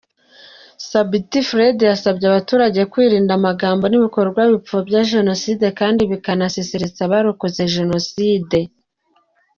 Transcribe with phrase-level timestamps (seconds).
[0.89, 8.59] Sabiti Fred yasabye abaturage kwirinda amagambo n’ibikorwa bipfobya Jenoside kandi bikanasesereza abarakotse Jenoside.